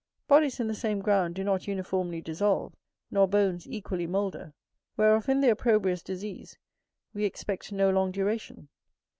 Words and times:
Bodies 0.27 0.59
in 0.59 0.67
the 0.67 0.73
same 0.73 0.99
ground 0.99 1.35
do 1.35 1.43
not 1.43 1.67
uniformly 1.67 2.21
dissolve, 2.23 2.73
nor 3.11 3.27
bones 3.27 3.67
equally 3.67 4.07
moulder; 4.07 4.51
whereof 4.97 5.29
in 5.29 5.41
the 5.41 5.49
opprobrious 5.51 6.01
disease, 6.01 6.57
we 7.13 7.23
expect 7.23 7.71
no 7.71 7.91
long 7.91 8.09
duration. 8.11 8.69